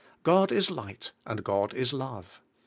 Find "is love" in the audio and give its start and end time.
1.75-2.41